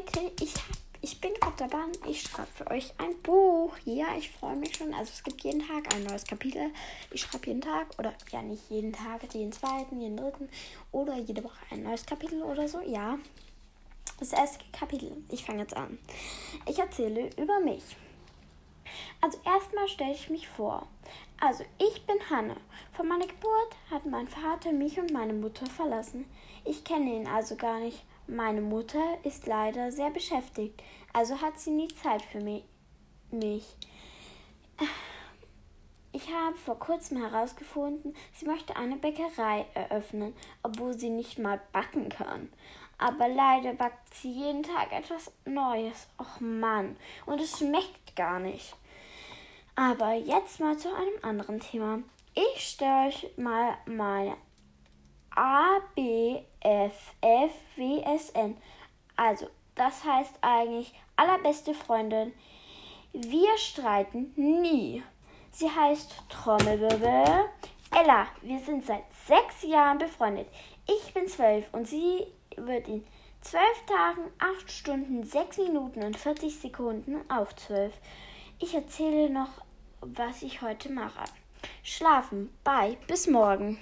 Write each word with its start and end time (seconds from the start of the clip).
Leute, 0.00 0.32
ich, 0.40 0.54
ich 1.02 1.20
bin 1.20 1.34
gerade 1.34 1.56
dabei. 1.58 1.84
Ich 2.08 2.22
schreibe 2.22 2.48
für 2.56 2.70
euch 2.70 2.94
ein 2.96 3.20
Buch. 3.22 3.76
Ja, 3.84 4.16
ich 4.16 4.30
freue 4.30 4.56
mich 4.56 4.74
schon. 4.74 4.94
Also 4.94 5.10
es 5.12 5.22
gibt 5.22 5.42
jeden 5.42 5.60
Tag 5.66 5.94
ein 5.94 6.04
neues 6.04 6.24
Kapitel. 6.24 6.70
Ich 7.10 7.20
schreibe 7.20 7.48
jeden 7.48 7.60
Tag 7.60 7.86
oder 7.98 8.14
ja 8.30 8.40
nicht 8.40 8.62
jeden 8.70 8.94
Tag, 8.94 9.20
jeden 9.34 9.52
zweiten, 9.52 10.00
jeden 10.00 10.16
dritten 10.16 10.48
oder 10.90 11.16
jede 11.18 11.44
Woche 11.44 11.58
ein 11.70 11.82
neues 11.82 12.06
Kapitel 12.06 12.42
oder 12.42 12.66
so. 12.66 12.80
Ja. 12.80 13.18
Das 14.18 14.32
erste 14.32 14.64
Kapitel. 14.72 15.12
Ich 15.30 15.44
fange 15.44 15.60
jetzt 15.60 15.76
an. 15.76 15.98
Ich 16.66 16.78
erzähle 16.78 17.28
über 17.36 17.60
mich. 17.60 17.84
Also 19.20 19.38
erstmal 19.44 19.86
stelle 19.88 20.14
ich 20.14 20.30
mich 20.30 20.48
vor. 20.48 20.86
Also 21.40 21.64
ich 21.78 22.06
bin 22.06 22.18
Hanne. 22.28 22.56
Vor 22.92 23.04
meiner 23.04 23.26
Geburt 23.26 23.76
hat 23.90 24.04
mein 24.04 24.28
Vater 24.28 24.72
mich 24.72 25.00
und 25.00 25.10
meine 25.10 25.32
Mutter 25.32 25.66
verlassen. 25.66 26.30
Ich 26.64 26.84
kenne 26.84 27.16
ihn 27.16 27.26
also 27.26 27.56
gar 27.56 27.80
nicht. 27.80 28.04
Meine 28.26 28.60
Mutter 28.60 29.18
ist 29.24 29.46
leider 29.46 29.90
sehr 29.90 30.10
beschäftigt, 30.10 30.80
also 31.12 31.40
hat 31.40 31.58
sie 31.58 31.70
nie 31.70 31.88
Zeit 31.88 32.22
für 32.22 32.40
mich. 32.40 33.64
Ich 36.12 36.32
habe 36.32 36.56
vor 36.56 36.78
kurzem 36.78 37.16
herausgefunden, 37.18 38.14
sie 38.32 38.46
möchte 38.46 38.76
eine 38.76 38.96
Bäckerei 38.96 39.66
eröffnen, 39.74 40.34
obwohl 40.62 40.96
sie 40.96 41.10
nicht 41.10 41.40
mal 41.40 41.60
backen 41.72 42.08
kann. 42.08 42.52
Aber 42.98 43.26
leider 43.26 43.72
backt 43.72 44.14
sie 44.14 44.30
jeden 44.30 44.62
Tag 44.62 44.92
etwas 44.92 45.32
Neues. 45.44 46.06
Och 46.18 46.40
Mann, 46.40 46.96
und 47.26 47.40
es 47.40 47.58
schmeckt 47.58 48.14
gar 48.14 48.38
nicht. 48.38 48.76
Aber 49.82 50.12
jetzt 50.12 50.60
mal 50.60 50.76
zu 50.76 50.94
einem 50.94 51.14
anderen 51.22 51.58
Thema. 51.58 52.00
Ich 52.34 52.68
stelle 52.68 53.08
euch 53.08 53.26
mal 53.38 53.78
meine 53.86 54.36
A, 55.34 55.78
B, 55.94 56.38
F, 56.60 57.14
F, 57.22 57.52
W, 57.76 58.02
S, 58.02 58.28
N. 58.28 58.58
Also, 59.16 59.46
das 59.76 60.04
heißt 60.04 60.34
eigentlich 60.42 60.92
allerbeste 61.16 61.72
Freundin. 61.72 62.34
Wir 63.14 63.56
streiten 63.56 64.34
nie. 64.36 65.02
Sie 65.50 65.70
heißt 65.70 66.24
Trommelwirbel. 66.28 67.46
Ella, 67.90 68.26
wir 68.42 68.60
sind 68.60 68.84
seit 68.84 69.04
sechs 69.26 69.62
Jahren 69.62 69.96
befreundet. 69.96 70.48
Ich 70.86 71.14
bin 71.14 71.26
zwölf 71.26 71.64
und 71.72 71.88
sie 71.88 72.26
wird 72.54 72.86
in 72.86 73.06
zwölf 73.40 73.86
Tagen, 73.86 74.30
acht 74.40 74.70
Stunden, 74.70 75.24
sechs 75.24 75.56
Minuten 75.56 76.02
und 76.02 76.18
40 76.18 76.60
Sekunden 76.60 77.22
auch 77.30 77.50
zwölf. 77.54 77.94
Ich 78.58 78.74
erzähle 78.74 79.30
noch, 79.30 79.48
was 80.00 80.42
ich 80.42 80.62
heute 80.62 80.92
mache. 80.92 81.24
Schlafen. 81.82 82.50
Bye. 82.64 82.96
Bis 83.06 83.26
morgen. 83.26 83.78